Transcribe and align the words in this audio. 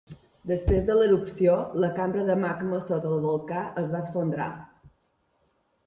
Després 0.51 0.87
de 0.87 0.95
l'erupció, 0.99 1.59
la 1.85 1.91
cambra 1.99 2.25
de 2.31 2.39
magma 2.47 2.81
sota 2.89 3.13
el 3.13 3.23
volcà 3.29 3.63
es 3.83 3.95
va 3.97 4.05
esfondrar. 4.05 4.53